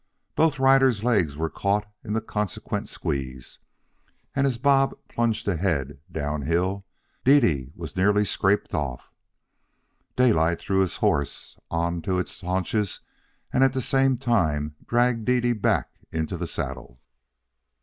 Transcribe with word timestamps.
Both 0.35 0.57
riders' 0.57 1.03
legs 1.03 1.37
were 1.37 1.47
caught 1.47 1.85
in 2.03 2.13
the 2.13 2.21
consequent 2.21 2.89
squeeze, 2.89 3.59
and, 4.35 4.47
as 4.47 4.57
Bob 4.57 4.97
plunged 5.07 5.47
ahead 5.47 5.99
down 6.11 6.41
hill, 6.41 6.87
Dede 7.23 7.71
was 7.75 7.95
nearly 7.95 8.25
scraped 8.25 8.73
off. 8.73 9.11
Daylight 10.15 10.57
threw 10.59 10.79
his 10.79 10.95
horse 11.05 11.55
on 11.69 12.01
to 12.01 12.17
its 12.17 12.41
haunches 12.41 13.01
and 13.53 13.63
at 13.63 13.73
the 13.73 13.79
same 13.81 14.15
time 14.17 14.73
dragged 14.87 15.25
Dede 15.25 15.61
back 15.61 15.91
into 16.11 16.35
the 16.35 16.47
saddle. 16.47 16.99